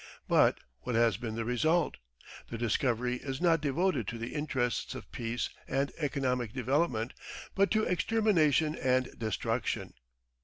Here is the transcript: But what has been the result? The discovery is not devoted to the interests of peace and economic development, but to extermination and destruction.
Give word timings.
But 0.27 0.59
what 0.79 0.95
has 0.95 1.17
been 1.17 1.35
the 1.35 1.45
result? 1.45 1.97
The 2.49 2.57
discovery 2.57 3.17
is 3.17 3.39
not 3.39 3.61
devoted 3.61 4.07
to 4.07 4.17
the 4.17 4.33
interests 4.33 4.95
of 4.95 5.11
peace 5.11 5.51
and 5.67 5.91
economic 5.99 6.53
development, 6.53 7.13
but 7.53 7.69
to 7.69 7.83
extermination 7.83 8.75
and 8.75 9.11
destruction. 9.15 9.93